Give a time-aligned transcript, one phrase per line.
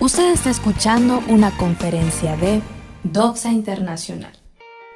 [0.00, 2.62] Usted está escuchando una conferencia de
[3.04, 4.32] Doxa Internacional.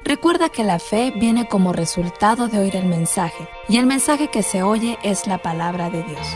[0.03, 4.41] Recuerda que la fe viene como resultado de oír el mensaje, y el mensaje que
[4.41, 6.27] se oye es la palabra de Dios.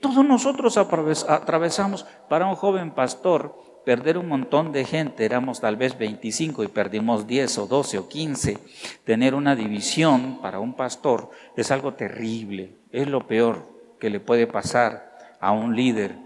[0.00, 5.98] Todos nosotros atravesamos para un joven pastor perder un montón de gente, éramos tal vez
[5.98, 8.58] 25 y perdimos 10 o 12 o 15,
[9.04, 13.66] tener una división para un pastor es algo terrible, es lo peor
[13.98, 16.16] que le puede pasar a un líder,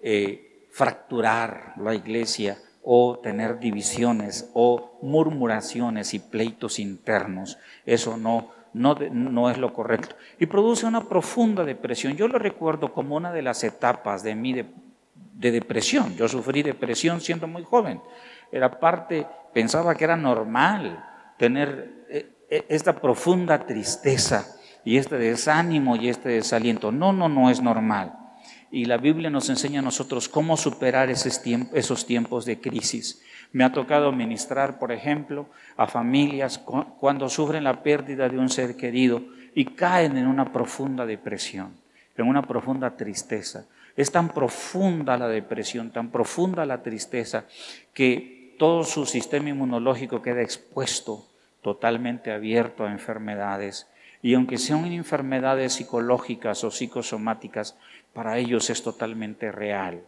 [0.00, 7.58] eh, fracturar la iglesia o tener divisiones o murmuraciones y pleitos internos.
[7.84, 10.16] Eso no, no, no, es lo correcto.
[10.38, 12.16] Y produce una profunda depresión.
[12.16, 14.64] Yo lo recuerdo como una de las etapas de mi,
[15.38, 16.16] depresión.
[16.16, 18.00] Yo sufrí depresión siendo muy joven.
[18.50, 21.04] Era parte, pensaba que era normal
[21.38, 24.46] tener eh, eh, esta profunda tristeza
[24.84, 26.90] y este desánimo y este desaliento.
[26.90, 28.14] No, no, no es normal.
[28.70, 33.22] Y la Biblia nos enseña a nosotros cómo superar esos tiempos de crisis.
[33.50, 38.76] Me ha tocado ministrar, por ejemplo, a familias cuando sufren la pérdida de un ser
[38.76, 39.22] querido
[39.54, 41.72] y caen en una profunda depresión,
[42.16, 43.64] en una profunda tristeza.
[43.98, 47.46] Es tan profunda la depresión, tan profunda la tristeza,
[47.92, 51.26] que todo su sistema inmunológico queda expuesto,
[51.62, 53.88] totalmente abierto a enfermedades.
[54.22, 57.76] Y aunque sean enfermedades psicológicas o psicosomáticas,
[58.12, 60.04] para ellos es totalmente real.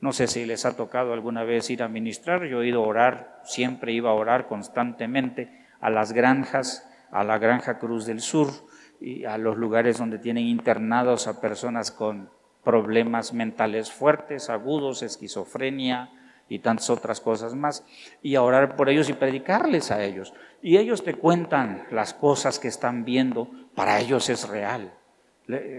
[0.00, 2.86] No sé si les ha tocado alguna vez ir a ministrar, yo he ido a
[2.86, 8.48] orar, siempre iba a orar constantemente a las granjas, a la Granja Cruz del Sur
[9.02, 12.30] y a los lugares donde tienen internados a personas con
[12.64, 16.10] problemas mentales fuertes, agudos, esquizofrenia
[16.48, 17.84] y tantas otras cosas más,
[18.22, 20.34] y a orar por ellos y predicarles a ellos.
[20.62, 24.92] Y ellos te cuentan las cosas que están viendo, para ellos es real,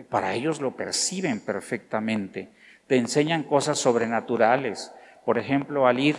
[0.10, 2.50] para ellos lo perciben perfectamente,
[2.88, 4.92] te enseñan cosas sobrenaturales.
[5.26, 6.18] Por ejemplo, al ir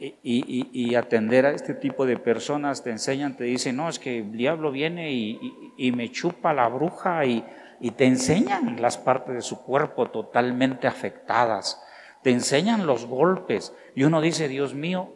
[0.00, 4.32] y, atender a este tipo de personas, te enseñan, te dicen, no, es que el
[4.32, 7.44] diablo viene y me chupa la bruja y
[7.80, 11.82] y te enseñan las partes de su cuerpo totalmente afectadas,
[12.22, 15.14] te enseñan los golpes y uno dice, Dios mío,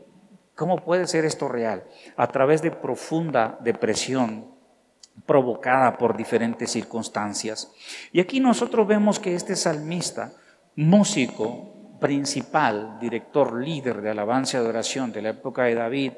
[0.55, 1.85] ¿cómo puede ser esto real?
[2.17, 4.55] A través de profunda depresión
[5.27, 7.71] provocada por diferentes circunstancias.
[8.13, 10.33] Y aquí nosotros vemos que este salmista,
[10.75, 16.13] músico principal, director, líder de alabanza y adoración de la época de David,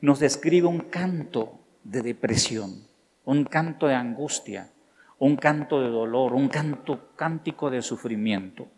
[0.00, 2.86] nos describe un canto de depresión,
[3.24, 4.70] un canto de angustia,
[5.18, 8.68] un canto de dolor, un canto cántico de sufrimiento.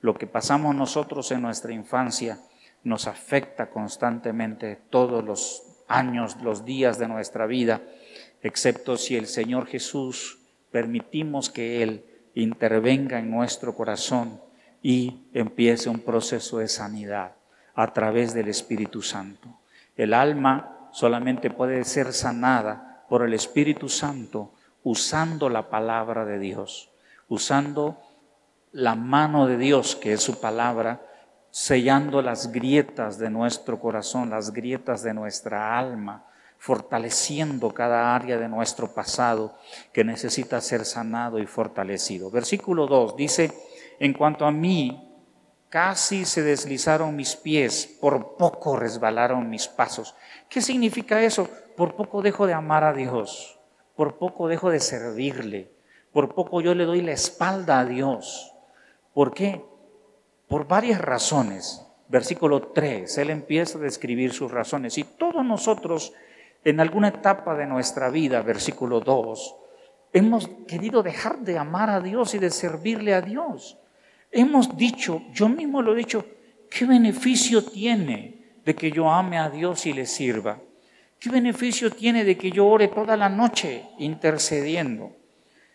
[0.00, 2.38] Lo que pasamos nosotros en nuestra infancia
[2.84, 7.82] nos afecta constantemente todos los años, los días de nuestra vida,
[8.42, 10.38] excepto si el Señor Jesús
[10.70, 12.04] permitimos que Él
[12.34, 14.40] intervenga en nuestro corazón
[14.82, 17.32] y empiece un proceso de sanidad
[17.74, 19.60] a través del Espíritu Santo.
[19.96, 26.90] El alma solamente puede ser sanada por el Espíritu Santo usando la palabra de Dios,
[27.28, 28.00] usando
[28.72, 31.00] la mano de Dios, que es su palabra,
[31.50, 36.26] sellando las grietas de nuestro corazón, las grietas de nuestra alma,
[36.58, 39.56] fortaleciendo cada área de nuestro pasado
[39.92, 42.30] que necesita ser sanado y fortalecido.
[42.30, 43.52] Versículo 2 dice,
[43.98, 45.08] en cuanto a mí,
[45.68, 50.14] casi se deslizaron mis pies, por poco resbalaron mis pasos.
[50.48, 51.48] ¿Qué significa eso?
[51.76, 53.59] Por poco dejo de amar a Dios
[54.00, 55.70] por poco dejo de servirle,
[56.10, 58.54] por poco yo le doy la espalda a Dios.
[59.12, 59.62] ¿Por qué?
[60.48, 61.86] Por varias razones.
[62.08, 64.96] Versículo 3, él empieza a describir sus razones.
[64.96, 66.14] Y todos nosotros,
[66.64, 69.56] en alguna etapa de nuestra vida, versículo 2,
[70.14, 73.76] hemos querido dejar de amar a Dios y de servirle a Dios.
[74.30, 76.24] Hemos dicho, yo mismo lo he dicho,
[76.70, 80.58] ¿qué beneficio tiene de que yo ame a Dios y le sirva?
[81.20, 85.12] ¿Qué beneficio tiene de que yo ore toda la noche intercediendo?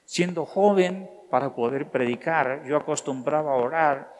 [0.03, 4.15] Siendo joven, para poder predicar, yo acostumbraba a orar.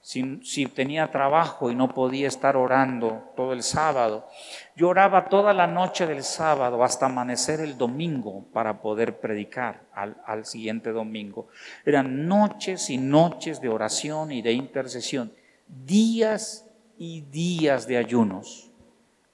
[0.00, 4.28] Si, tenía trabajo y no podía estar orando todo el sábado,
[4.76, 10.16] yo oraba toda la noche del sábado hasta amanecer el domingo para poder predicar al,
[10.26, 11.48] al siguiente domingo.
[11.86, 15.32] Eran noches y noches de oración y de intercesión,
[15.66, 18.73] días y días de ayunos.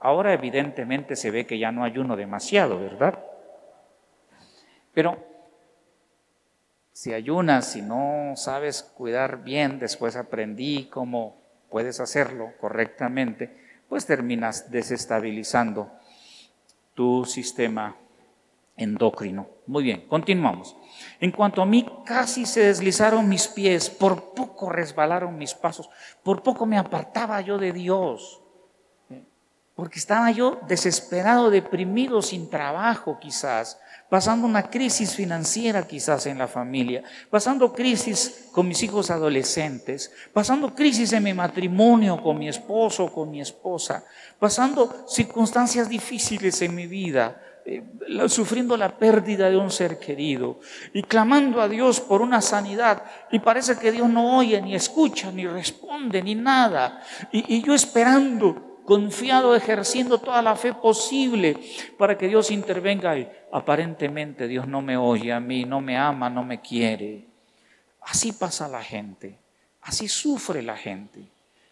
[0.01, 3.23] Ahora evidentemente se ve que ya no ayuno demasiado, ¿verdad?
[4.95, 5.19] Pero
[6.93, 11.37] si ayunas, y no sabes cuidar bien, después aprendí cómo
[11.71, 13.57] puedes hacerlo correctamente,
[13.89, 15.91] pues terminas desestabilizando
[16.95, 17.97] tu sistema
[18.77, 19.49] endocrino.
[19.67, 20.77] Muy bien, continuamos.
[21.21, 25.91] En cuanto a mí, casi se deslizaron mis pies, por poco resbalaron mis pasos,
[26.23, 28.40] por poco me apartaba yo de Dios,
[29.81, 33.81] porque estaba yo desesperado, deprimido, sin trabajo quizás,
[34.11, 40.75] pasando una crisis financiera quizás en la familia, pasando crisis con mis hijos adolescentes, pasando
[40.75, 44.05] crisis en mi matrimonio con mi esposo, con mi esposa,
[44.39, 47.83] pasando circunstancias difíciles en mi vida, eh,
[48.29, 50.61] sufriendo la pérdida de un ser querido
[50.93, 55.33] y clamando a Dios por una sanidad y parece que Dios no oye, ni escucha,
[55.33, 57.03] ni responde, ni nada.
[57.33, 61.57] Y, y yo esperando confiado, ejerciendo toda la fe posible
[61.99, 66.31] para que Dios intervenga y aparentemente Dios no me oye a mí, no me ama,
[66.31, 67.27] no me quiere.
[68.03, 69.39] Así pasa la gente,
[69.83, 71.25] así sufre la gente,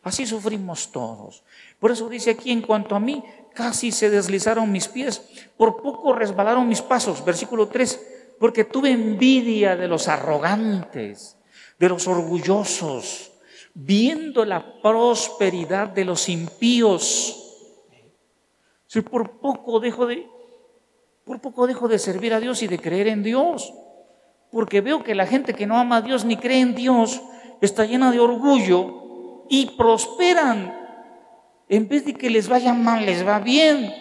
[0.03, 1.43] así sufrimos todos.
[1.79, 5.23] Por eso dice aquí, en cuanto a mí, casi se deslizaron mis pies,
[5.57, 11.37] por poco resbalaron mis pasos, versículo 3, porque tuve envidia de los arrogantes,
[11.79, 13.33] de los orgullosos
[13.81, 17.45] viendo la prosperidad de los impíos.
[18.89, 20.27] Si por poco dejo de
[21.25, 23.73] por poco dejo de servir a Dios y de creer en Dios,
[24.51, 27.21] porque veo que la gente que no ama a Dios ni cree en Dios
[27.61, 30.75] está llena de orgullo y prosperan.
[31.69, 33.95] En vez de que les vaya mal, les va bien.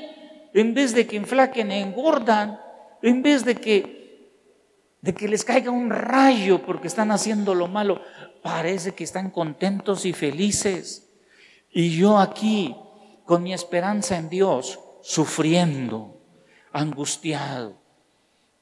[0.53, 2.59] En vez de que enflaquen, engordan.
[3.01, 3.97] En vez de que
[5.01, 8.01] de que les caiga un rayo porque están haciendo lo malo,
[8.41, 11.09] parece que están contentos y felices.
[11.71, 12.75] Y yo aquí,
[13.25, 16.19] con mi esperanza en Dios, sufriendo,
[16.71, 17.75] angustiado.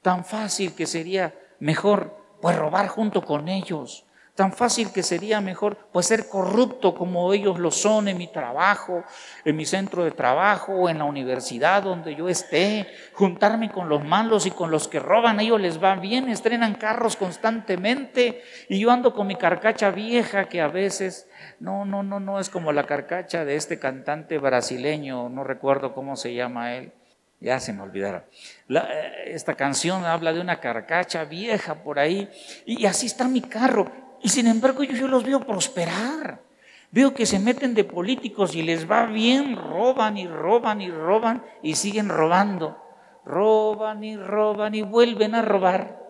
[0.02, 4.05] Tan fácil que sería mejor pues robar junto con ellos,
[4.36, 9.02] Tan fácil que sería mejor pues ser corrupto como ellos lo son en mi trabajo,
[9.46, 14.44] en mi centro de trabajo, en la universidad donde yo esté, juntarme con los malos
[14.44, 18.90] y con los que roban, a ellos les va bien, estrenan carros constantemente y yo
[18.90, 22.84] ando con mi carcacha vieja que a veces, no, no, no, no es como la
[22.84, 26.92] carcacha de este cantante brasileño, no recuerdo cómo se llama él.
[27.38, 28.24] Ya se me olvidaron.
[28.68, 32.30] Eh, esta canción habla de una carcacha vieja por ahí
[32.64, 36.42] y así está mi carro y sin embargo yo, los veo prosperar.
[36.90, 41.44] Veo que se meten de políticos y les va bien, roban y roban y roban
[41.62, 42.76] y siguen robando.
[43.24, 46.02] Roban y roban y vuelven a robar.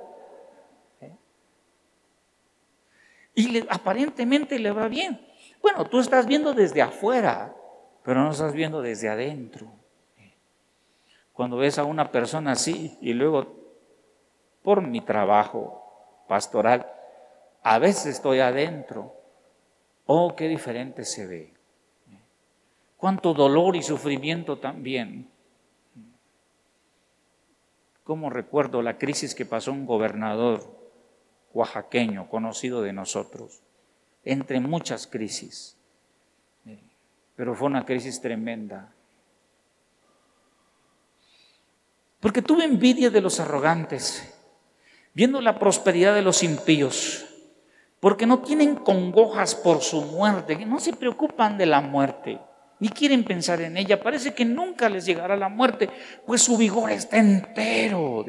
[1.03, 1.13] ¿Eh?
[3.35, 5.21] Y aparentemente le va bien.
[5.61, 7.55] Bueno, tú estás viendo desde afuera,
[8.03, 9.71] pero no estás viendo desde adentro.
[11.35, 13.59] Cuando ves a una persona así y luego
[14.63, 16.96] por mi trabajo pastoral
[17.69, 19.13] a veces estoy adentro.
[20.07, 21.53] Oh, qué diferente se ve.
[22.97, 25.29] Cuánto dolor y sufrimiento también.
[28.05, 30.63] Cómo recuerdo la crisis que pasó un gobernador
[31.55, 33.63] oaxaqueño, conocido de nosotros,
[34.23, 35.77] entre muchas crisis.
[37.35, 38.95] Pero fue una crisis tremenda.
[42.21, 44.33] Porque tuve envidia de los arrogantes,
[45.15, 47.27] viendo la prosperidad de los impíos
[48.07, 52.39] porque no tienen congojas por su muerte, no se preocupan de la muerte,
[52.79, 54.01] ni quieren pensar en ella.
[54.01, 55.91] Parece que nunca les llegará la muerte,
[56.25, 58.25] pues su vigor está entero.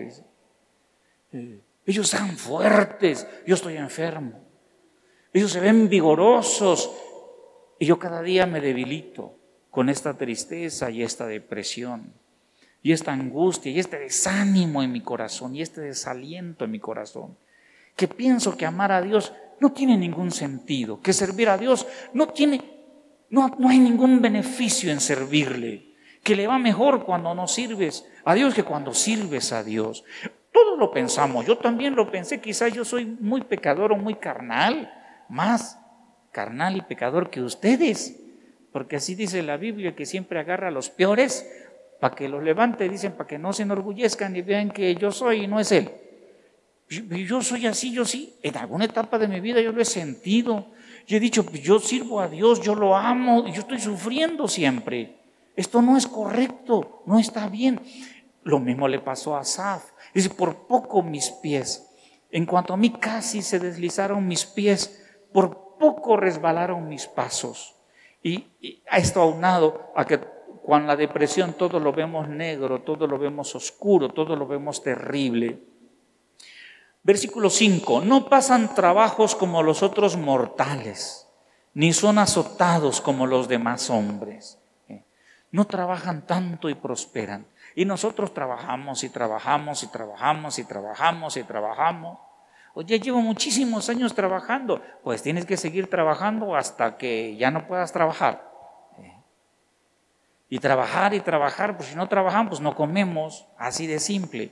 [1.32, 4.40] Ellos están fuertes, yo estoy enfermo.
[5.32, 6.92] Ellos se ven vigorosos
[7.78, 9.36] y yo cada día me debilito
[9.70, 12.16] con esta tristeza y esta depresión
[12.82, 17.38] y esta angustia y este desánimo en mi corazón y este desaliento en mi corazón.
[17.96, 22.28] Que pienso que amar a Dios no tiene ningún sentido, que servir a Dios no
[22.28, 22.62] tiene,
[23.30, 28.34] no, no hay ningún beneficio en servirle, que le va mejor cuando no sirves a
[28.34, 30.04] Dios que cuando sirves a Dios.
[30.52, 34.92] Todos lo pensamos, yo también lo pensé, quizás yo soy muy pecador o muy carnal,
[35.30, 35.80] más
[36.32, 38.20] carnal y pecador que ustedes,
[38.72, 41.50] porque así dice la Biblia que siempre agarra a los peores
[42.00, 45.44] para que los levante, dicen, para que no se enorgullezcan y vean que yo soy
[45.44, 45.90] y no es Él.
[46.90, 48.36] Yo soy así, yo sí.
[48.44, 50.68] En alguna etapa de mi vida yo lo he sentido.
[51.06, 55.18] Yo he dicho, pues yo sirvo a Dios, yo lo amo, yo estoy sufriendo siempre.
[55.56, 57.82] Esto no es correcto, no está bien.
[58.44, 59.92] Lo mismo le pasó a Asaf.
[60.14, 61.90] Dice, por poco mis pies.
[62.30, 65.04] En cuanto a mí casi se deslizaron mis pies,
[65.34, 67.76] por poco resbalaron mis pasos.
[68.24, 70.20] Y, y a esto aunado a que
[70.66, 75.62] con la depresión todo lo vemos negro, todo lo vemos oscuro, todo lo vemos terrible.
[77.08, 81.26] Versículo 5, no pasan trabajos como los otros mortales,
[81.74, 84.60] ni son azotados como los demás hombres.
[84.90, 85.06] ¿eh?
[85.50, 87.48] No trabajan tanto y prosperan.
[87.76, 92.20] Y nosotros trabajamos y trabajamos y trabajamos y trabajamos y trabajamos.
[92.74, 94.82] Oye, llevo muchísimos años trabajando.
[95.02, 98.52] Pues tienes que seguir trabajando hasta que ya no puedas trabajar.
[100.50, 104.52] Y trabajar y trabajar, pues si no trabajamos, no comemos, así de simple.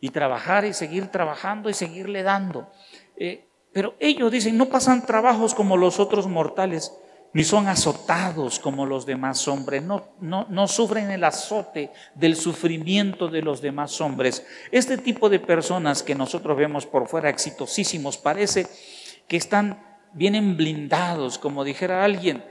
[0.00, 2.70] Y trabajar y seguir trabajando y seguirle dando.
[3.16, 6.92] Eh, pero ellos dicen, no pasan trabajos como los otros mortales,
[7.34, 13.28] ni son azotados como los demás hombres, no, no, no sufren el azote del sufrimiento
[13.28, 14.46] de los demás hombres.
[14.72, 18.66] Este tipo de personas que nosotros vemos por fuera exitosísimos, parece
[19.28, 22.44] que están, vienen blindados, como dijera alguien.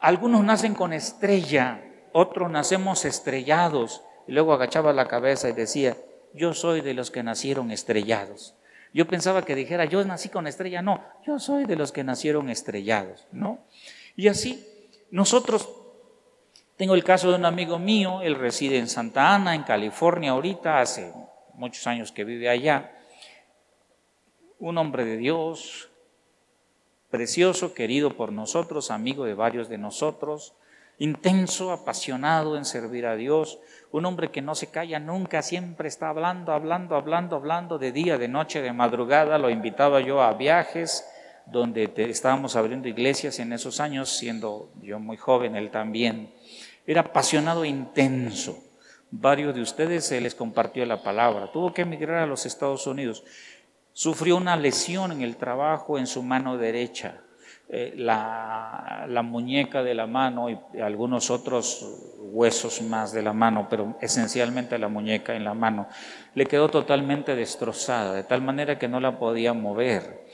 [0.00, 1.82] Algunos nacen con estrella,
[2.12, 4.02] otros nacemos estrellados.
[4.28, 5.96] Y luego agachaba la cabeza y decía,
[6.34, 8.54] yo soy de los que nacieron estrellados.
[8.94, 10.82] Yo pensaba que dijera, yo nací con estrella.
[10.82, 13.58] No, yo soy de los que nacieron estrellados, ¿no?
[14.16, 14.66] Y así,
[15.10, 15.68] nosotros,
[16.76, 20.80] tengo el caso de un amigo mío, él reside en Santa Ana, en California ahorita,
[20.80, 21.12] hace
[21.54, 22.92] muchos años que vive allá.
[24.58, 25.90] Un hombre de Dios,
[27.10, 30.54] precioso, querido por nosotros, amigo de varios de nosotros,
[30.98, 33.58] intenso, apasionado en servir a Dios,
[33.92, 38.16] un hombre que no se calla nunca, siempre está hablando, hablando, hablando, hablando de día,
[38.16, 39.36] de noche, de madrugada.
[39.38, 41.06] Lo invitaba yo a viajes
[41.44, 46.32] donde estábamos abriendo iglesias en esos años, siendo yo muy joven, él también.
[46.86, 48.58] Era apasionado intenso.
[49.10, 51.52] Varios de ustedes se les compartió la palabra.
[51.52, 53.22] Tuvo que emigrar a los Estados Unidos.
[53.92, 57.20] Sufrió una lesión en el trabajo en su mano derecha.
[57.68, 63.68] Eh, la, la, muñeca de la mano y algunos otros huesos más de la mano,
[63.70, 65.88] pero esencialmente la muñeca en la mano,
[66.34, 70.26] le quedó totalmente destrozada, de tal manera que no la podía mover.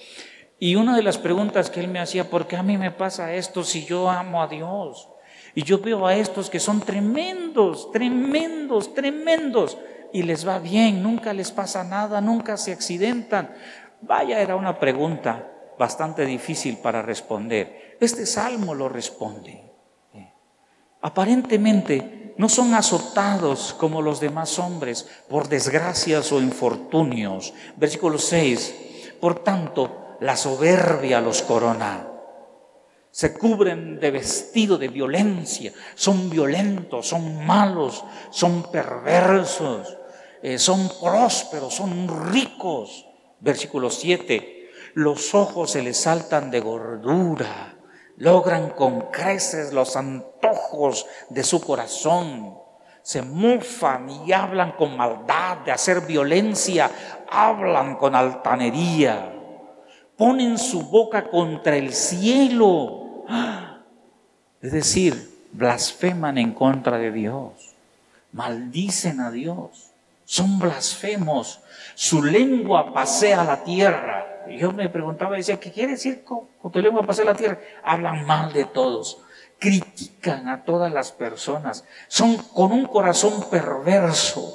[0.59, 3.33] Y una de las preguntas que él me hacía, ¿por qué a mí me pasa
[3.33, 5.09] esto si yo amo a Dios?
[5.55, 9.79] Y yo veo a estos que son tremendos, tremendos, tremendos,
[10.13, 13.55] y les va bien, nunca les pasa nada, nunca se accidentan.
[14.01, 17.97] Vaya, era una pregunta bastante difícil para responder.
[18.01, 19.65] Este salmo lo responde.
[21.01, 27.55] Aparentemente no son azotados como los demás hombres por desgracias o infortunios.
[27.77, 29.15] Versículo 6.
[29.21, 32.09] Por tanto, la soberbia los corona.
[33.11, 35.73] Se cubren de vestido de violencia.
[35.95, 39.97] Son violentos, son malos, son perversos,
[40.43, 43.07] eh, son prósperos, son ricos.
[43.41, 44.58] Versículo 7
[44.95, 47.75] los ojos se les saltan de gordura,
[48.17, 52.59] logran con creces los antojos de su corazón,
[53.03, 56.91] se mufan y hablan con maldad de hacer violencia,
[57.31, 59.33] hablan con altanería,
[60.17, 63.25] ponen su boca contra el cielo,
[64.61, 67.53] es decir, blasfeman en contra de Dios,
[68.33, 69.93] maldicen a Dios,
[70.25, 71.61] son blasfemos,
[71.95, 77.03] su lengua pasea la tierra yo me preguntaba, decía, ¿qué quiere decir con, tu lengua
[77.03, 77.59] pasar la tierra?
[77.83, 79.19] Hablan mal de todos,
[79.59, 84.55] critican a todas las personas, son con un corazón perverso,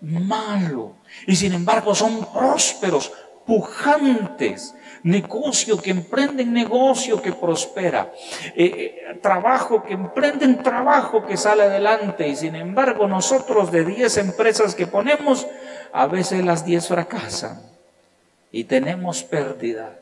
[0.00, 3.12] malo, y sin embargo son prósperos,
[3.46, 8.12] pujantes, negocio que emprenden negocio que prospera,
[8.56, 14.16] eh, eh, trabajo que emprenden trabajo que sale adelante, y sin embargo nosotros de 10
[14.18, 15.46] empresas que ponemos,
[15.92, 17.75] a veces las 10 fracasan
[18.56, 19.98] y tenemos pérdidas.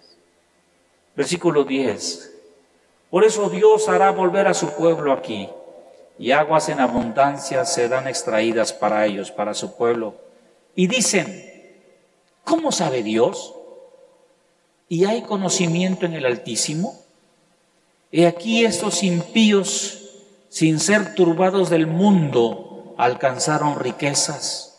[1.16, 2.32] Versículo 10.
[3.10, 5.48] Por eso Dios hará volver a su pueblo aquí,
[6.20, 10.14] y aguas en abundancia serán extraídas para ellos, para su pueblo.
[10.76, 11.82] Y dicen,
[12.44, 13.56] ¿cómo sabe Dios?
[14.88, 16.94] ¿Y hay conocimiento en el Altísimo?
[18.12, 24.73] He aquí estos impíos, sin ser turbados del mundo, alcanzaron riquezas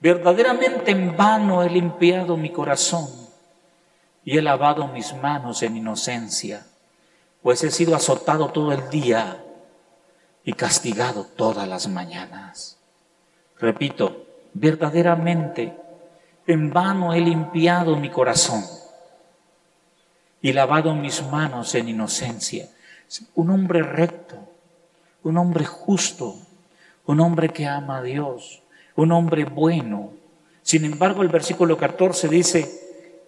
[0.00, 3.06] Verdaderamente en vano he limpiado mi corazón
[4.24, 6.66] y he lavado mis manos en inocencia,
[7.42, 9.44] pues he sido azotado todo el día
[10.42, 12.78] y castigado todas las mañanas.
[13.58, 15.76] Repito, verdaderamente
[16.46, 18.64] en vano he limpiado mi corazón
[20.40, 22.70] y lavado mis manos en inocencia.
[23.34, 24.36] Un hombre recto,
[25.24, 26.36] un hombre justo,
[27.04, 28.59] un hombre que ama a Dios,
[29.00, 30.12] un hombre bueno.
[30.62, 32.70] Sin embargo, el versículo 14 dice,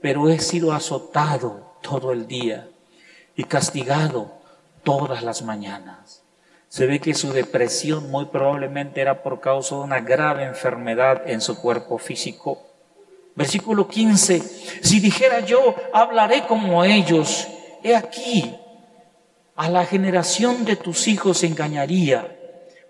[0.01, 2.69] pero he sido azotado todo el día
[3.37, 4.33] y castigado
[4.83, 6.23] todas las mañanas.
[6.69, 11.41] Se ve que su depresión muy probablemente era por causa de una grave enfermedad en
[11.41, 12.63] su cuerpo físico.
[13.35, 14.41] Versículo 15,
[14.83, 17.49] si dijera yo, hablaré como ellos,
[17.83, 18.55] he aquí,
[19.57, 22.39] a la generación de tus hijos engañaría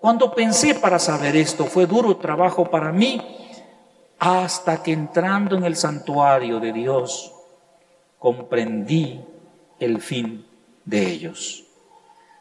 [0.02, 3.22] Cuando pensé para saber esto, fue duro trabajo para mí,
[4.18, 7.32] hasta que entrando en el santuario de Dios,
[8.18, 9.24] comprendí
[9.78, 10.44] el fin
[10.84, 11.62] de ellos.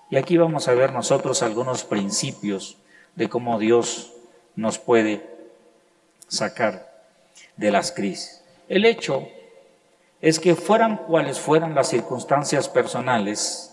[0.10, 2.77] Y aquí vamos a ver nosotros algunos principios
[3.15, 4.12] de cómo Dios
[4.56, 5.24] nos puede
[6.27, 6.91] sacar
[7.58, 8.44] de las crisis.
[8.70, 9.27] El hecho
[10.20, 13.71] es que fueran cuales fueran las circunstancias personales,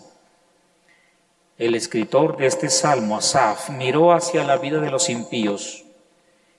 [1.59, 5.83] el escritor de este salmo, Asaf, miró hacia la vida de los impíos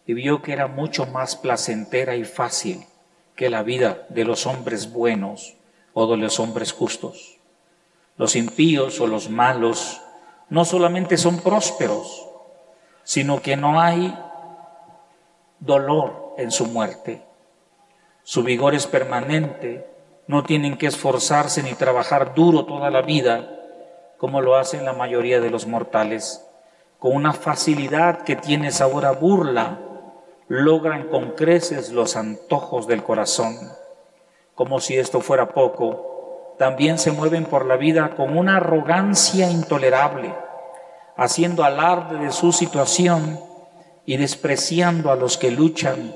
[0.07, 2.85] y vio que era mucho más placentera y fácil
[3.35, 5.55] que la vida de los hombres buenos
[5.95, 7.39] o de los hombres justos.
[8.19, 10.03] Los impíos o los malos
[10.51, 12.29] no solamente son prósperos,
[13.03, 14.15] sino que no hay
[15.61, 17.23] dolor en su muerte.
[18.23, 19.89] Su vigor es permanente,
[20.27, 23.57] no tienen que esforzarse ni trabajar duro toda la vida
[24.21, 26.47] como lo hacen la mayoría de los mortales.
[26.99, 29.79] Con una facilidad que tiene sabor a burla,
[30.47, 33.57] logran con creces los antojos del corazón.
[34.55, 40.35] Como si esto fuera poco, también se mueven por la vida con una arrogancia intolerable,
[41.17, 43.41] haciendo alarde de su situación
[44.05, 46.13] y despreciando a los que luchan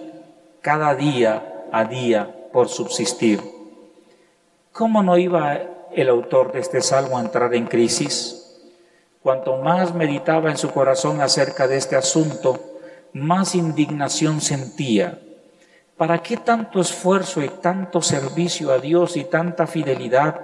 [0.61, 3.41] cada día a día por subsistir.
[4.73, 8.41] ¿Cómo no iba el autor de este salmo a entrar en crisis.
[9.23, 12.61] Cuanto más meditaba en su corazón acerca de este asunto,
[13.13, 15.19] más indignación sentía.
[15.97, 20.41] ¿Para qué tanto esfuerzo y tanto servicio a Dios y tanta fidelidad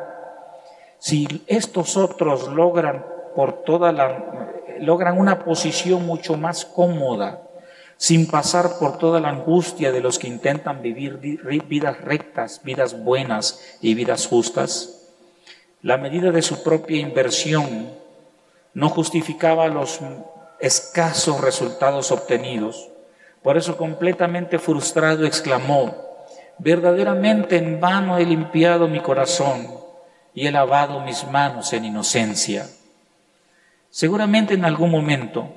[0.99, 3.04] si estos otros logran
[3.35, 7.42] por toda la logran una posición mucho más cómoda,
[7.97, 11.19] sin pasar por toda la angustia de los que intentan vivir
[11.69, 15.00] vidas rectas, vidas buenas y vidas justas?
[15.83, 17.91] La medida de su propia inversión
[18.75, 20.01] no justificaba los
[20.61, 22.89] escasos resultados obtenidos.
[23.43, 25.95] Por eso completamente frustrado exclamó,
[26.59, 29.69] verdaderamente en vano he limpiado mi corazón
[30.35, 32.69] y he lavado mis manos en inocencia.
[33.88, 35.49] Seguramente en algún momento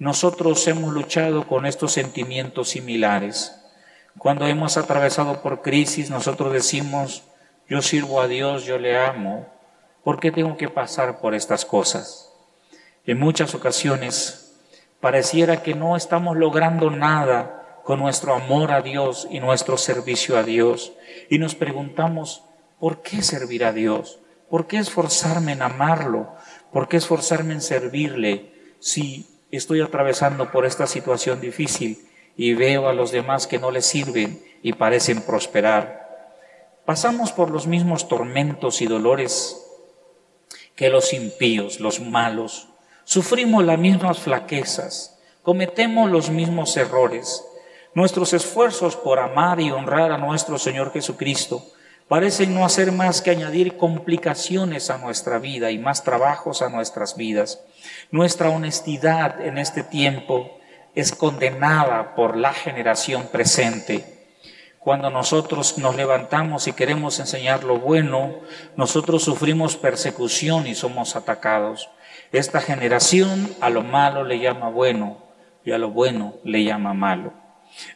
[0.00, 3.54] nosotros hemos luchado con estos sentimientos similares.
[4.18, 7.22] Cuando hemos atravesado por crisis, nosotros decimos,
[7.68, 9.46] yo sirvo a Dios, yo le amo,
[10.02, 12.32] ¿por qué tengo que pasar por estas cosas?
[13.06, 14.56] En muchas ocasiones
[15.00, 20.42] pareciera que no estamos logrando nada con nuestro amor a Dios y nuestro servicio a
[20.42, 20.94] Dios.
[21.28, 22.42] Y nos preguntamos,
[22.80, 24.20] ¿por qué servir a Dios?
[24.48, 26.34] ¿Por qué esforzarme en amarlo?
[26.72, 32.94] ¿Por qué esforzarme en servirle si estoy atravesando por esta situación difícil y veo a
[32.94, 36.03] los demás que no le sirven y parecen prosperar?
[36.84, 39.58] Pasamos por los mismos tormentos y dolores
[40.76, 42.68] que los impíos, los malos.
[43.04, 47.42] Sufrimos las mismas flaquezas, cometemos los mismos errores.
[47.94, 51.64] Nuestros esfuerzos por amar y honrar a nuestro Señor Jesucristo
[52.06, 57.16] parecen no hacer más que añadir complicaciones a nuestra vida y más trabajos a nuestras
[57.16, 57.60] vidas.
[58.10, 60.58] Nuestra honestidad en este tiempo
[60.94, 64.13] es condenada por la generación presente
[64.84, 68.34] cuando nosotros nos levantamos y queremos enseñar lo bueno,
[68.76, 71.88] nosotros sufrimos persecución y somos atacados.
[72.32, 75.24] Esta generación a lo malo le llama bueno
[75.64, 77.32] y a lo bueno le llama malo.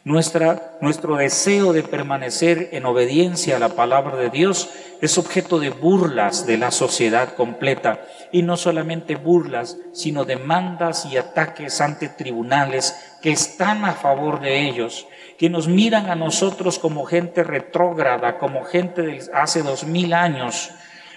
[0.03, 4.69] Nuestra, nuestro deseo de permanecer en obediencia a la palabra de Dios
[5.01, 11.17] es objeto de burlas de la sociedad completa y no solamente burlas, sino demandas y
[11.17, 15.07] ataques ante tribunales que están a favor de ellos
[15.39, 20.69] que nos miran a nosotros como gente retrógrada, como gente de hace dos mil años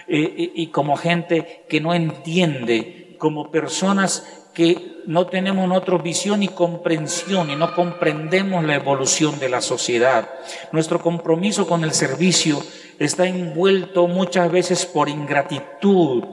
[0.07, 6.41] eh, eh, y como gente que no entiende, como personas que no tenemos otra visión
[6.41, 10.29] y comprensión y no comprendemos la evolución de la sociedad.
[10.71, 12.63] Nuestro compromiso con el servicio
[12.99, 16.23] está envuelto muchas veces por ingratitud.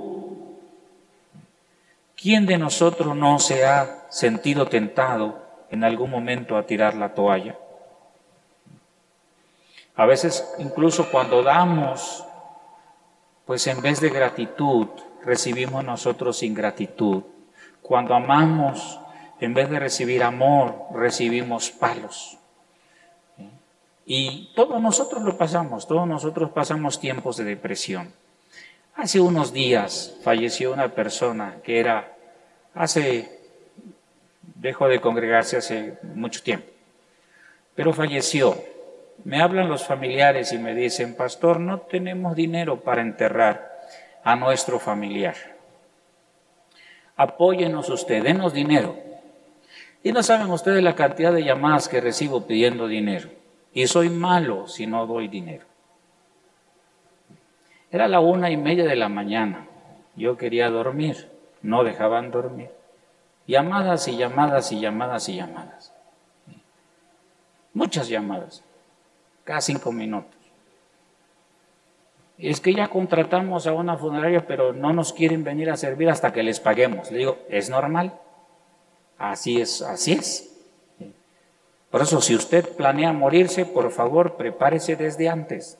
[2.14, 5.39] ¿Quién de nosotros no se ha sentido tentado
[5.70, 7.56] en algún momento a tirar la toalla?
[9.96, 12.24] A veces incluso cuando damos,
[13.44, 14.88] pues en vez de gratitud,
[15.24, 17.22] recibimos nosotros ingratitud.
[17.82, 19.00] Cuando amamos,
[19.40, 22.38] en vez de recibir amor, recibimos palos.
[24.06, 28.12] Y todos nosotros lo pasamos, todos nosotros pasamos tiempos de depresión.
[28.96, 32.16] Hace unos días falleció una persona que era,
[32.74, 33.39] hace,
[34.60, 36.66] dejó de congregarse hace mucho tiempo,
[37.74, 38.56] pero falleció
[39.24, 43.70] me hablan los familiares y me dicen, pastor, no tenemos dinero para enterrar
[44.24, 45.34] a nuestro familiar.
[47.16, 48.96] apóyenos usted, denos dinero.
[50.02, 53.28] Y no saben ustedes la cantidad de llamadas que recibo pidiendo dinero.
[53.74, 55.66] Y soy malo si no doy dinero.
[57.90, 59.66] Era la una y media de la mañana.
[60.16, 61.28] Yo quería dormir.
[61.60, 62.70] No dejaban dormir.
[63.50, 65.92] Llamadas y llamadas y llamadas y llamadas.
[67.74, 68.62] Muchas llamadas.
[69.42, 70.36] Cada cinco minutos.
[72.38, 76.32] Es que ya contratamos a una funeraria, pero no nos quieren venir a servir hasta
[76.32, 77.10] que les paguemos.
[77.10, 78.20] Le digo, ¿es normal?
[79.18, 80.56] Así es, así es.
[81.90, 85.76] Por eso, si usted planea morirse, por favor, prepárese desde antes.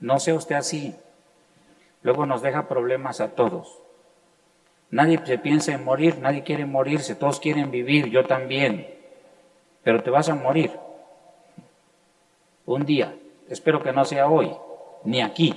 [0.00, 0.96] No sea usted así.
[2.02, 3.83] Luego nos deja problemas a todos.
[4.90, 8.86] Nadie se piensa en morir, nadie quiere morirse, todos quieren vivir, yo también.
[9.82, 10.70] Pero te vas a morir.
[12.66, 13.14] Un día.
[13.48, 14.52] Espero que no sea hoy,
[15.04, 15.54] ni aquí.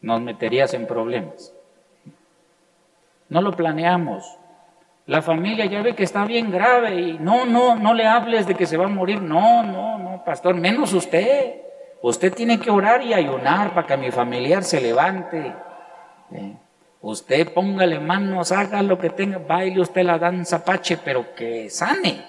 [0.00, 1.52] Nos meterías en problemas.
[3.28, 4.38] No lo planeamos.
[5.06, 8.54] La familia ya ve que está bien grave y no, no, no le hables de
[8.54, 9.20] que se va a morir.
[9.22, 11.62] No, no, no, pastor, menos usted.
[12.02, 15.52] Usted tiene que orar y ayunar para que mi familiar se levante.
[17.00, 22.26] Usted póngale manos, haga lo que tenga, baile usted la danza pache, pero que sane.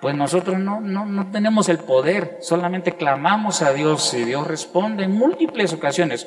[0.00, 5.04] Pues nosotros no, no, no tenemos el poder, solamente clamamos a Dios y Dios responde
[5.04, 6.26] en múltiples ocasiones,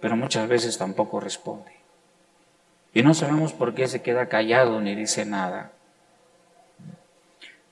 [0.00, 1.72] pero muchas veces tampoco responde.
[2.92, 5.72] Y no sabemos por qué se queda callado ni dice nada.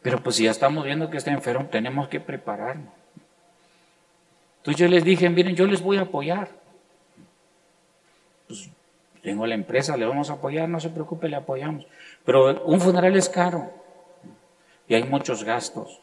[0.03, 2.95] Pero pues si ya estamos viendo que está enfermo, tenemos que prepararnos.
[4.59, 6.60] Entonces yo les dije, miren, yo les voy a apoyar.
[9.23, 11.87] Tengo la empresa, le vamos a apoyar, no se preocupe, le apoyamos.
[12.25, 13.71] Pero un funeral es caro
[14.89, 16.01] y hay muchos gastos.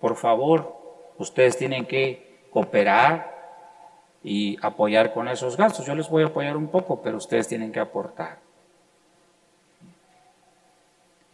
[0.00, 0.76] Por favor,
[1.16, 3.36] ustedes tienen que cooperar
[4.22, 5.86] y apoyar con esos gastos.
[5.86, 8.38] Yo les voy a apoyar un poco, pero ustedes tienen que aportar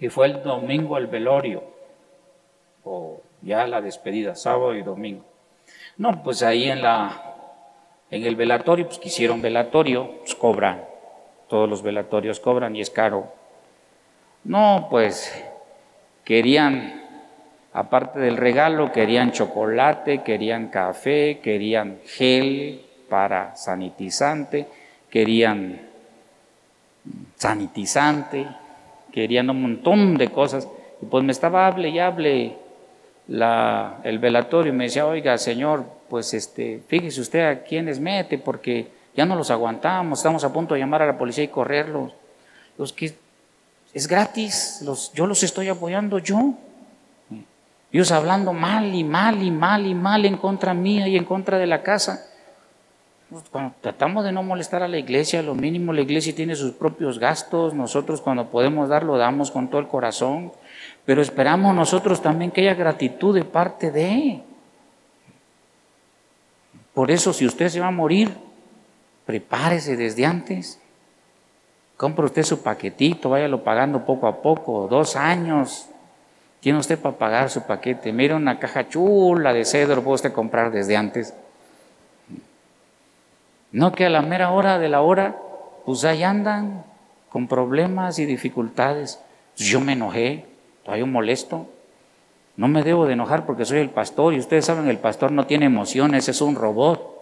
[0.04, 1.62] y fue el domingo el velorio,
[2.84, 5.24] o ya la despedida, sábado y domingo.
[5.96, 7.30] No, pues ahí en la
[8.10, 10.84] en el velatorio, pues quisieron velatorio, pues cobran.
[11.48, 13.32] Todos los velatorios cobran y es caro.
[14.44, 15.32] No, pues
[16.24, 17.02] querían,
[17.72, 24.66] aparte del regalo, querían chocolate, querían café, querían gel para sanitizante,
[25.10, 25.80] querían
[27.36, 28.46] sanitizante,
[29.12, 30.68] querían un montón de cosas.
[31.00, 32.56] Y pues me estaba hable y hable
[33.28, 38.88] el velatorio y me decía, oiga, señor, pues este, fíjese usted a quiénes mete porque
[39.16, 42.12] ya no los aguantamos, estamos a punto de llamar a la policía y correrlos.
[43.92, 46.54] Es gratis, yo los estoy apoyando yo.
[47.92, 51.58] Ellos hablando mal y mal y mal y mal en contra mía y en contra
[51.58, 52.26] de la casa.
[53.30, 56.72] Pues, cuando tratamos de no molestar a la iglesia, lo mínimo la iglesia tiene sus
[56.72, 60.52] propios gastos, nosotros cuando podemos dar lo damos con todo el corazón,
[61.04, 64.42] pero esperamos nosotros también que haya gratitud de parte de.
[66.92, 68.30] Por eso si usted se va a morir,
[69.26, 70.80] prepárese desde antes.
[71.96, 75.88] Compre usted su paquetito, váyalo pagando poco a poco, dos años.
[76.60, 78.12] Tiene usted para pagar su paquete.
[78.12, 81.34] Mira una caja chula de cedro, puede usted comprar desde antes.
[83.70, 85.36] No que a la mera hora de la hora,
[85.84, 86.84] pues ahí andan
[87.28, 89.20] con problemas y dificultades.
[89.56, 90.46] Yo me enojé,
[90.84, 91.66] todavía molesto.
[92.56, 95.46] No me debo de enojar porque soy el pastor y ustedes saben, el pastor no
[95.46, 97.13] tiene emociones, es un robot.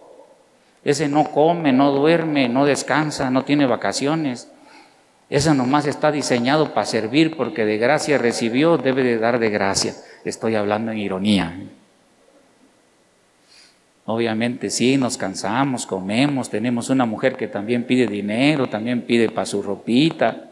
[0.85, 4.51] Ese no come, no duerme, no descansa, no tiene vacaciones.
[5.31, 9.95] Ese nomás está diseñado para servir porque de gracia recibió, debe de dar de gracia.
[10.25, 11.59] Estoy hablando en ironía.
[14.05, 19.47] Obviamente sí, nos cansamos, comemos, tenemos una mujer que también pide dinero, también pide para
[19.47, 20.49] su ropita.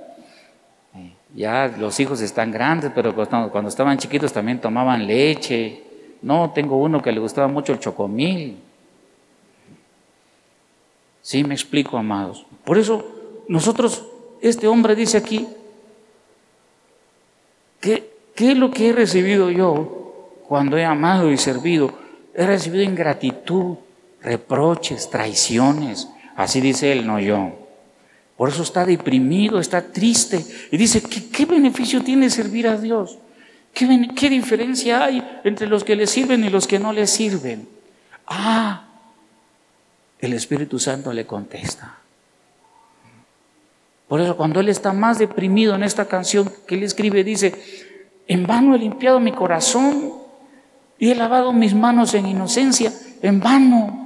[1.34, 5.82] Ya los hijos están grandes, pero cuando estaban chiquitos también tomaban leche.
[6.22, 8.56] No, tengo uno que le gustaba mucho el chocomil.
[11.22, 12.46] Sí, me explico, amados.
[12.64, 14.04] Por eso nosotros,
[14.40, 15.46] este hombre dice aquí,
[17.80, 21.92] ¿qué, qué es lo que he recibido yo cuando he amado y servido?
[22.34, 23.76] He recibido ingratitud,
[24.22, 26.08] reproches, traiciones.
[26.36, 27.52] Así dice él, no yo.
[28.36, 30.42] Por eso está deprimido, está triste.
[30.70, 33.18] Y dice, ¿qué, beneficio tiene servir a Dios?
[33.74, 37.68] ¿Qué, ¿Qué diferencia hay entre los que le sirven y los que no le sirven?
[38.26, 38.89] Ah,
[40.20, 41.98] el Espíritu Santo le contesta.
[44.08, 47.54] Por eso cuando él está más deprimido en esta canción que él escribe, dice,
[48.26, 50.14] en vano he limpiado mi corazón
[50.98, 53.96] y he lavado mis manos en inocencia, en vano.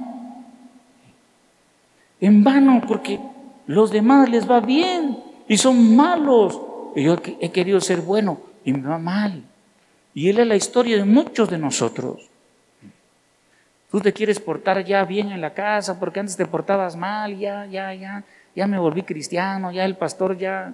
[2.21, 3.19] En vano, porque
[3.67, 6.61] los demás les va bien y son malos.
[6.95, 9.43] Y yo he querido ser bueno y me va mal.
[10.13, 12.29] Y él es la historia de muchos de nosotros.
[13.95, 17.65] Tú te quieres portar ya bien en la casa porque antes te portabas mal, ya,
[17.65, 20.73] ya, ya, ya me volví cristiano, ya el pastor ya,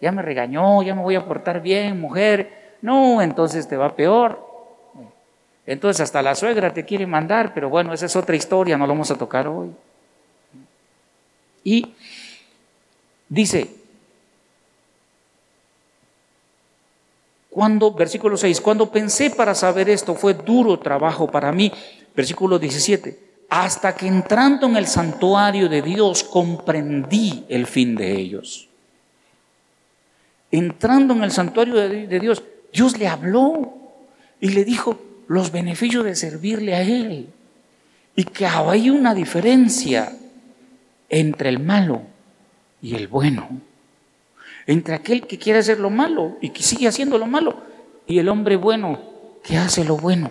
[0.00, 2.78] ya me regañó, ya me voy a portar bien, mujer.
[2.80, 4.42] No, entonces te va peor.
[5.66, 8.94] Entonces hasta la suegra te quiere mandar, pero bueno, esa es otra historia, no lo
[8.94, 9.70] vamos a tocar hoy.
[11.64, 11.94] Y
[13.28, 13.68] dice,
[17.52, 21.70] Cuando, versículo 6, cuando pensé para saber esto fue duro trabajo para mí.
[22.14, 28.68] Versículo 17, hasta que entrando en el santuario de Dios comprendí el fin de ellos.
[30.50, 33.72] Entrando en el santuario de, Dios, Dios le habló
[34.40, 37.28] y le dijo los beneficios de servirle a Él.
[38.14, 40.12] Y que hay una diferencia
[41.08, 42.02] entre el malo
[42.82, 43.48] y el bueno
[44.66, 47.56] entre aquel que quiere hacer lo malo y que sigue haciendo lo malo
[48.06, 49.00] y el hombre bueno
[49.42, 50.30] que hace lo bueno.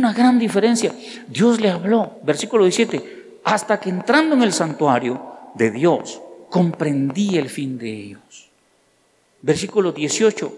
[0.00, 0.94] Una gran diferencia.
[1.28, 5.22] Dios le habló, versículo 17, hasta que entrando en el santuario
[5.54, 8.48] de Dios comprendí el fin de ellos.
[9.42, 10.56] Versículo 18,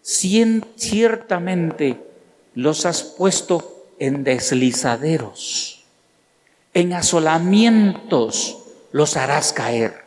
[0.00, 2.00] ciertamente
[2.54, 5.84] los has puesto en deslizaderos,
[6.72, 8.56] en asolamientos
[8.90, 10.00] los harás caer.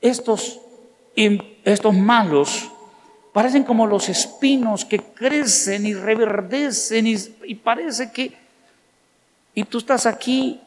[0.00, 0.60] estos,
[1.14, 2.70] estos malos
[3.36, 8.32] parecen como los espinos que crecen y reverdecen y, parece que...
[9.54, 10.58] Y tú estás aquí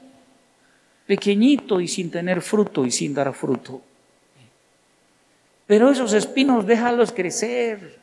[1.08, 3.82] pequeñito y sin tener fruto y sin dar fruto.
[5.65, 7.97] Pero esos espinos déjalos crecer,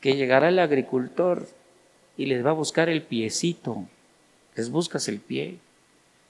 [0.00, 1.46] que llegará el agricultor
[2.16, 3.84] y les va a buscar el piecito,
[4.56, 5.58] les buscas el pie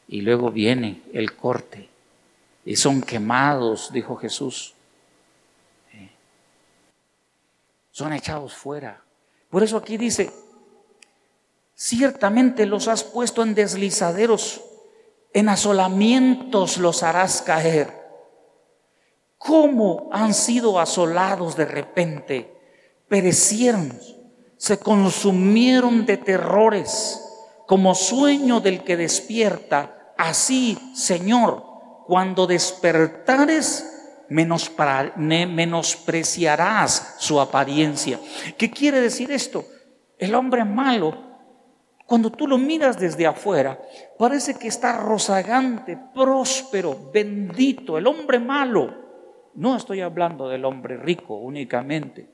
[0.08, 1.88] y luego viene el corte
[2.66, 4.74] y son quemados, dijo Jesús.
[7.90, 9.04] Son echados fuera.
[9.48, 10.30] Por eso aquí dice,
[11.74, 14.62] ciertamente los has puesto en deslizaderos,
[15.32, 18.00] en asolamientos los harás caer.
[19.38, 22.56] ¿Cómo han sido asolados de repente?
[23.08, 23.98] Perecieron,
[24.56, 27.20] se consumieron de terrores,
[27.66, 30.12] como sueño del que despierta.
[30.18, 31.64] Así, Señor,
[32.06, 33.99] cuando despertares,
[34.30, 38.20] menospreciarás su apariencia.
[38.56, 39.64] ¿Qué quiere decir esto?
[40.18, 41.30] El hombre malo,
[42.06, 43.80] cuando tú lo miras desde afuera,
[44.18, 47.98] parece que está rozagante, próspero, bendito.
[47.98, 48.94] El hombre malo,
[49.54, 52.30] no estoy hablando del hombre rico únicamente.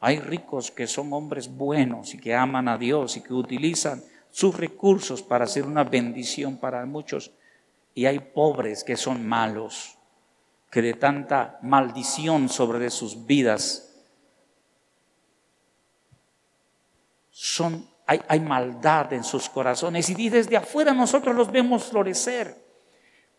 [0.00, 4.56] Hay ricos que son hombres buenos y que aman a Dios y que utilizan sus
[4.56, 7.32] recursos para hacer una bendición para muchos.
[7.94, 9.97] Y hay pobres que son malos,
[10.70, 13.94] que de tanta maldición sobre sus vidas
[17.30, 20.10] son, hay, hay maldad en sus corazones.
[20.10, 22.56] Y desde afuera nosotros los vemos florecer,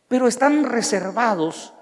[0.07, 1.73] pero están reservados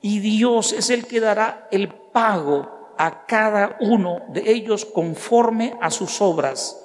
[0.00, 5.90] y Dios es el que dará el pago a cada uno de ellos conforme a
[5.90, 6.81] sus obras.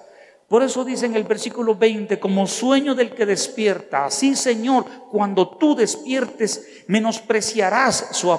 [0.47, 5.49] Por eso dice en el versículo 20, como sueño del que despierta, así Señor, cuando
[5.49, 8.31] tú despiertes, menospreciarás su,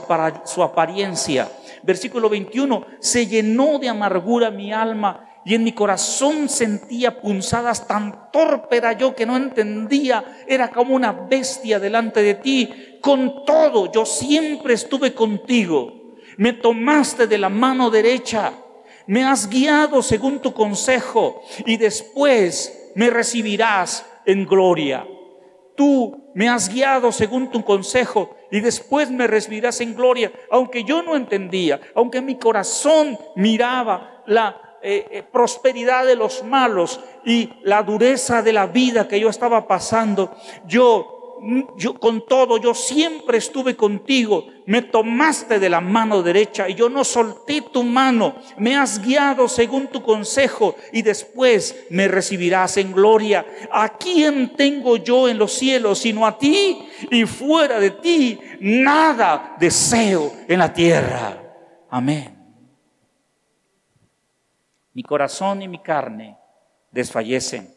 [0.62, 1.52] apariencia.
[1.82, 8.30] Versículo 21, se llenó de amargura mi alma y en mi corazón sentía punzadas, tan
[8.32, 12.98] torpe era yo que no entendía, era como una bestia delante de ti.
[13.02, 16.16] Con todo, yo siempre estuve contigo.
[16.38, 18.54] Me tomaste de la mano derecha
[19.08, 25.08] me has guiado según tu consejo y después me recibirás en gloria.
[25.74, 31.02] Tú me has guiado según tu consejo y después me recibirás en gloria, aunque yo
[31.02, 37.82] no entendía, aunque mi corazón miraba la eh, eh, prosperidad de los malos y la
[37.82, 41.17] dureza de la vida que yo estaba pasando, yo
[41.76, 46.88] yo con todo, yo siempre estuve contigo, me tomaste de la mano derecha y yo
[46.88, 52.92] no solté tu mano, me has guiado según tu consejo y después me recibirás en
[52.92, 53.46] gloria.
[53.70, 56.86] ¿A quién tengo yo en los cielos sino a ti?
[57.10, 61.42] Y fuera de ti nada deseo en la tierra.
[61.90, 62.36] Amén.
[64.92, 66.36] Mi corazón y mi carne
[66.90, 67.72] desfallecen,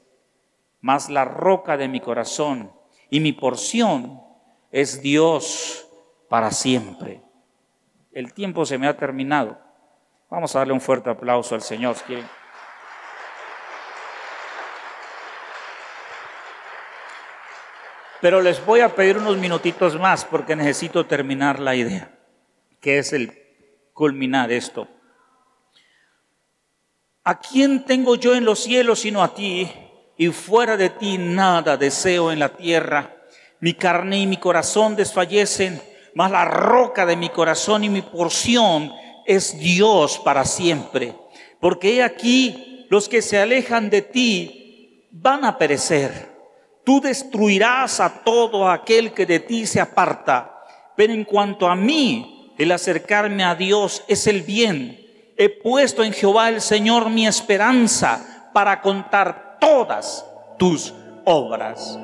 [0.79, 2.71] mas la roca de mi corazón
[3.11, 4.23] y mi porción
[4.71, 5.85] es Dios
[6.29, 7.21] para siempre.
[8.13, 9.59] El tiempo se me ha terminado.
[10.29, 11.97] Vamos a darle un fuerte aplauso al Señor.
[18.21, 22.17] Pero les voy a pedir unos minutitos más porque necesito terminar la idea,
[22.79, 23.37] que es el
[23.91, 24.87] culminar esto.
[27.25, 29.69] ¿A quién tengo yo en los cielos sino a ti?
[30.21, 33.23] Y fuera de ti nada deseo en la tierra.
[33.59, 35.81] Mi carne y mi corazón desfallecen,
[36.13, 38.93] mas la roca de mi corazón y mi porción
[39.25, 41.15] es Dios para siempre.
[41.59, 46.29] Porque he aquí, los que se alejan de ti van a perecer.
[46.85, 50.55] Tú destruirás a todo aquel que de ti se aparta.
[50.95, 55.03] Pero en cuanto a mí, el acercarme a Dios es el bien.
[55.35, 60.25] He puesto en Jehová el Señor mi esperanza para contar todas
[60.57, 60.93] tus
[61.23, 61.97] obras.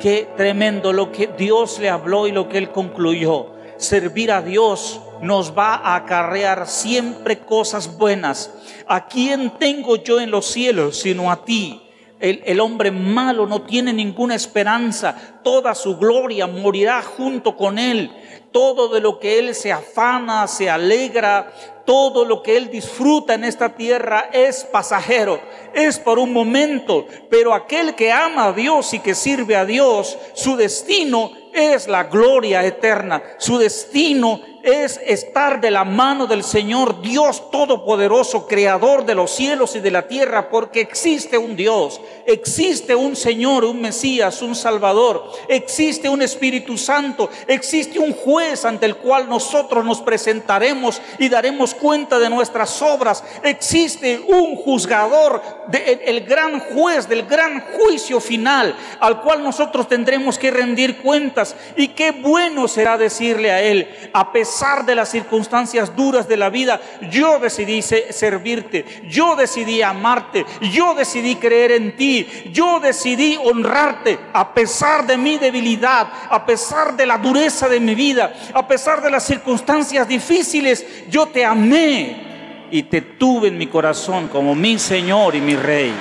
[0.00, 3.54] Qué tremendo lo que Dios le habló y lo que él concluyó.
[3.78, 8.52] Servir a Dios nos va a acarrear siempre cosas buenas.
[8.86, 11.82] ¿A quién tengo yo en los cielos sino a ti?
[12.20, 15.16] El, el, hombre malo no tiene ninguna esperanza.
[15.44, 18.10] Toda su gloria morirá junto con él.
[18.52, 21.52] Todo de lo que él se afana, se alegra,
[21.84, 25.40] todo lo que él disfruta en esta tierra es pasajero,
[25.72, 27.06] es por un momento.
[27.30, 32.04] Pero aquel que ama a Dios y que sirve a Dios, su destino es la
[32.04, 33.22] gloria eterna.
[33.38, 39.74] Su destino es estar de la mano del Señor Dios Todopoderoso, Creador de los cielos
[39.76, 45.32] y de la tierra, porque existe un Dios, existe un Señor, un Mesías, un Salvador,
[45.48, 51.74] existe un Espíritu Santo, existe un juez ante el cual nosotros nos presentaremos y daremos
[51.74, 55.40] cuenta de nuestras obras, existe un juzgador,
[55.72, 61.56] el gran juez del gran juicio final, al cual nosotros tendremos que rendir cuentas.
[61.76, 66.50] Y qué bueno será decirle a Él, a pesar de las circunstancias duras de la
[66.50, 74.18] vida, yo decidí servirte, yo decidí amarte, yo decidí creer en ti, yo decidí honrarte
[74.32, 79.00] a pesar de mi debilidad, a pesar de la dureza de mi vida, a pesar
[79.00, 84.78] de las circunstancias difíciles, yo te amé y te tuve en mi corazón como mi
[84.78, 85.92] Señor y mi Rey.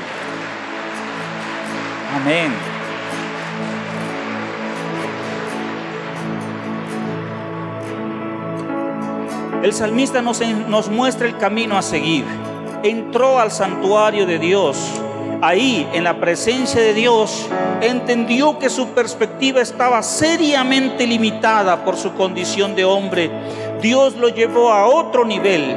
[2.16, 2.77] Amén.
[9.64, 12.26] El salmista nos, muestra el camino a seguir.
[12.84, 14.78] Entró al santuario de Dios.
[15.42, 17.48] Ahí, en la presencia de Dios,
[17.82, 23.32] entendió que su perspectiva estaba seriamente limitada por su condición de hombre.
[23.82, 25.76] Dios lo llevó a otro nivel,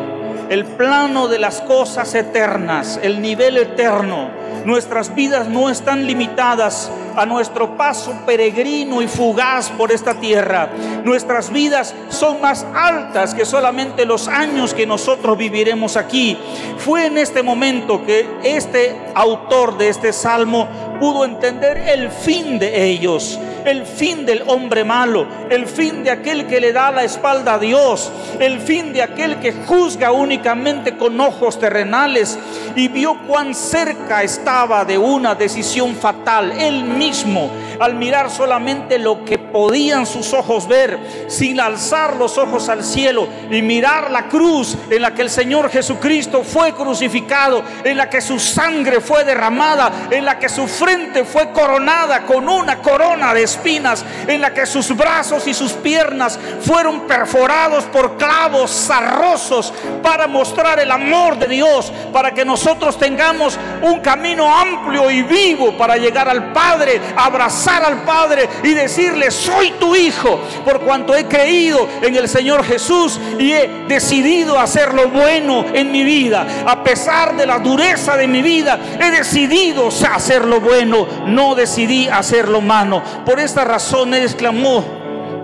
[0.50, 4.28] el plano de las cosas eternas, el nivel eterno.
[4.64, 10.70] Nuestras vidas no están limitadas a nuestro paso peregrino y fugaz por esta tierra.
[11.04, 16.36] Nuestras vidas son más altas que solamente los años que nosotros viviremos aquí.
[16.78, 20.68] Fue en este momento que este autor de este salmo
[20.98, 26.46] pudo entender el fin de ellos, el fin del hombre malo, el fin de aquel
[26.46, 31.20] que le da la espalda a Dios, el fin de aquel que juzga únicamente con
[31.20, 32.38] ojos terrenales
[32.74, 36.52] y vio cuán cerca estaba de una decisión fatal.
[36.52, 42.68] Él mismo, al mirar solamente lo que podían sus ojos ver, sin alzar los ojos
[42.68, 47.96] al cielo y mirar la cruz en la que el Señor Jesucristo fue crucificado, en
[47.96, 52.78] la que su sangre fue derramada, en la que su frente fue coronada con una
[52.78, 58.70] corona de espinas, en la que sus brazos y sus piernas fueron perforados por clavos
[58.70, 65.22] zarrosos para mostrar el amor de Dios, para que nosotros tengamos un camino amplio y
[65.22, 71.14] vivo para llegar al Padre, abrazar al Padre y decirle, soy tu hijo, por cuanto
[71.14, 76.46] he creído en el Señor Jesús y he decidido hacer lo bueno en mi vida.
[76.66, 82.08] A pesar de la dureza de mi vida, he decidido hacer lo bueno, no decidí
[82.08, 83.02] hacer lo malo.
[83.24, 84.84] Por esta razón exclamó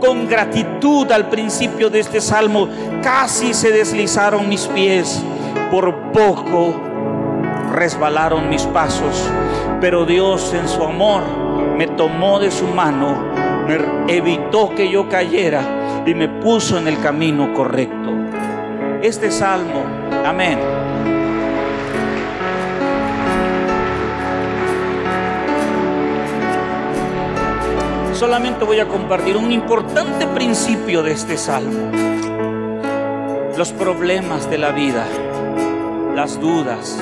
[0.01, 2.69] con gratitud al principio de este salmo,
[3.03, 5.23] casi se deslizaron mis pies,
[5.71, 6.81] por poco
[7.73, 9.29] resbalaron mis pasos,
[9.81, 11.23] pero Dios en su amor
[11.77, 13.17] me tomó de su mano,
[13.67, 18.11] me evitó que yo cayera y me puso en el camino correcto.
[19.03, 19.83] Este salmo,
[20.25, 20.76] amén.
[28.19, 31.91] Solamente voy a compartir un importante principio de este salmo.
[33.59, 35.07] Los problemas de la vida,
[36.15, 36.99] las dudas,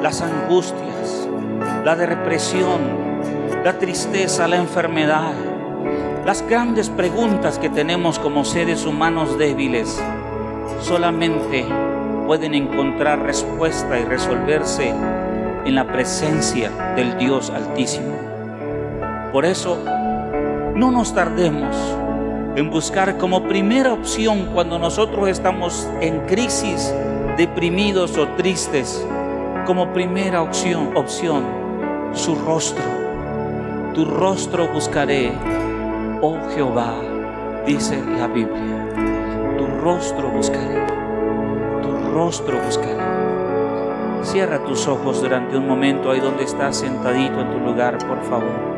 [0.00, 1.28] las angustias,
[1.84, 2.80] la depresión,
[3.64, 5.32] la tristeza, la enfermedad,
[6.24, 10.00] las grandes preguntas que tenemos como seres humanos débiles,
[10.80, 11.66] solamente
[12.28, 14.94] pueden encontrar respuesta y resolverse
[15.64, 18.14] en la presencia del Dios Altísimo.
[19.32, 19.84] Por eso,
[20.74, 21.76] No nos tardemos
[22.56, 26.92] en buscar como primera opción cuando nosotros estamos en crisis,
[27.36, 29.06] deprimidos o tristes,
[29.66, 31.44] como primera opción, opción
[32.12, 32.82] su rostro.
[33.94, 35.32] Tu rostro buscaré,
[36.20, 36.92] oh Jehová,
[37.64, 38.88] dice la Biblia.
[39.56, 40.86] Tu rostro buscaré,
[41.82, 42.98] tu rostro buscaré.
[44.22, 48.73] Cierra tus ojos durante un momento ahí donde estás sentadito en tu lugar, por favor.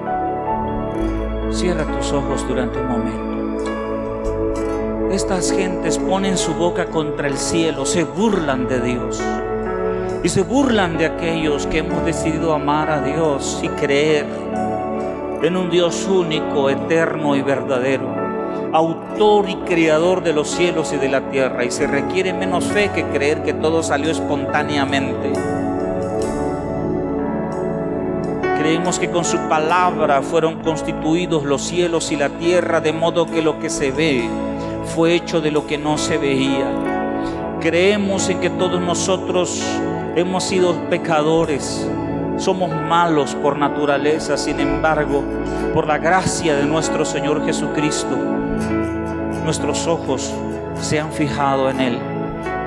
[1.57, 3.35] Cierra tus ojos durante un momento.
[5.11, 9.23] Estas gentes ponen su boca contra el cielo, se burlan de Dios.
[10.23, 14.27] Y se burlan de aquellos que hemos decidido amar a Dios y creer
[15.43, 18.15] en un Dios único, eterno y verdadero,
[18.75, 21.65] autor y creador de los cielos y de la tierra.
[21.65, 25.56] Y se requiere menos fe que creer que todo salió espontáneamente.
[28.67, 33.41] Creemos que con su palabra fueron constituidos los cielos y la tierra, de modo que
[33.41, 34.29] lo que se ve
[34.87, 36.67] fue hecho de lo que no se veía.
[37.61, 39.63] Creemos en que todos nosotros
[40.17, 41.89] hemos sido pecadores,
[42.39, 45.23] somos malos por naturaleza, sin embargo,
[45.73, 48.17] por la gracia de nuestro Señor Jesucristo,
[49.45, 50.35] nuestros ojos
[50.81, 51.99] se han fijado en Él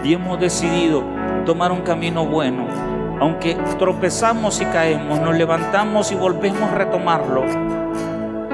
[0.05, 1.03] y hemos decidido
[1.45, 2.88] tomar un camino bueno
[3.20, 7.41] aunque tropezamos y caemos, nos levantamos y volvemos a retomarlo,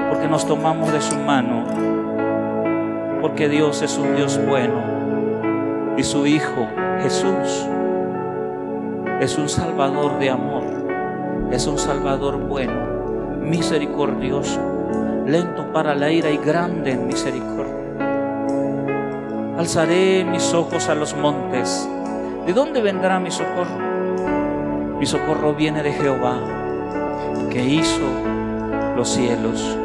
[0.08, 1.64] porque nos tomamos de su mano,
[3.20, 6.68] porque Dios es un Dios bueno y su Hijo
[7.02, 7.66] Jesús
[9.20, 10.64] es un Salvador de amor,
[11.50, 14.60] es un Salvador bueno, misericordioso,
[15.26, 17.74] lento para la ira y grande en misericordia.
[19.56, 21.88] Alzaré mis ojos a los montes.
[22.44, 23.95] ¿De dónde vendrá mi socorro?
[24.98, 26.38] Mi socorro viene de Jehová,
[27.50, 28.00] que hizo
[28.96, 29.76] los cielos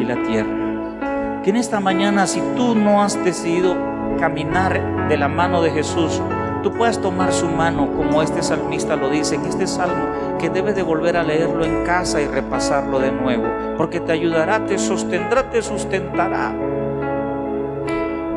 [0.00, 1.42] y la tierra.
[1.44, 3.76] Que en esta mañana, si tú no has decidido
[4.18, 6.20] caminar de la mano de Jesús,
[6.64, 10.74] tú puedas tomar su mano, como este salmista lo dice en este salmo, que debes
[10.74, 13.44] de volver a leerlo en casa y repasarlo de nuevo,
[13.76, 16.52] porque te ayudará, te sostendrá, te sustentará.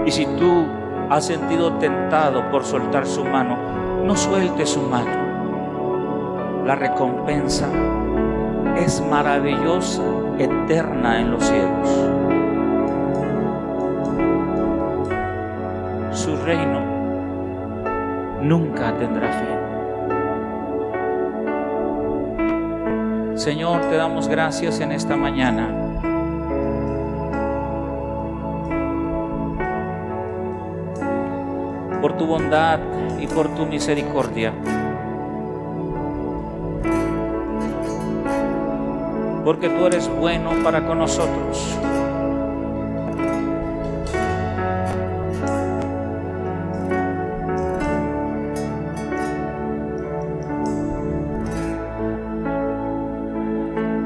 [0.05, 0.67] Y si tú
[1.09, 3.57] has sentido tentado por soltar su mano,
[4.05, 5.28] no sueltes su mano
[6.69, 7.67] la recompensa
[8.77, 10.03] es maravillosa,
[10.37, 11.89] eterna en los cielos.
[16.11, 16.79] Su reino
[18.43, 19.57] nunca tendrá fin.
[23.35, 25.87] Señor, te damos gracias en esta mañana.
[31.99, 32.79] por tu bondad
[33.19, 34.53] y por tu misericordia.
[39.49, 41.75] Porque tú eres bueno para con nosotros.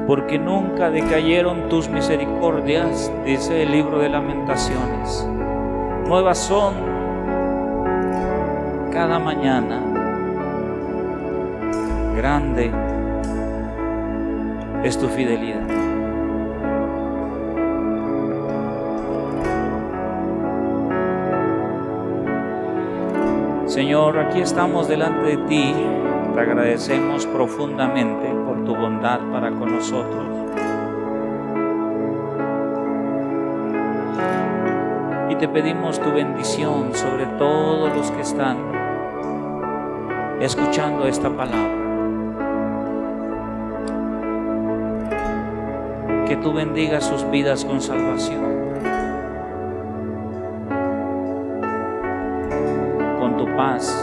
[0.08, 5.28] Porque nunca decayeron tus misericordias, dice el libro de lamentaciones.
[6.08, 6.74] Nuevas son
[8.94, 9.82] cada mañana.
[12.16, 12.83] Grande
[14.84, 15.66] es tu fidelidad.
[23.66, 25.74] Señor, aquí estamos delante de ti.
[26.36, 30.26] Te agradecemos profundamente por tu bondad para con nosotros.
[35.30, 38.58] Y te pedimos tu bendición sobre todos los que están
[40.40, 41.83] escuchando esta palabra.
[46.34, 48.42] Que tú bendigas sus vidas con salvación.
[53.20, 54.03] Con tu paz